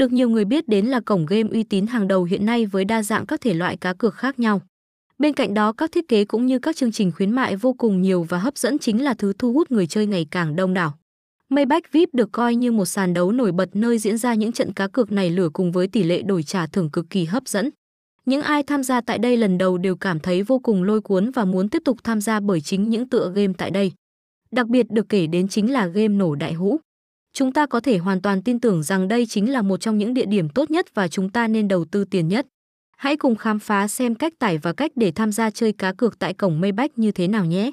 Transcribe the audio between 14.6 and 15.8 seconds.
cá cược này lửa cùng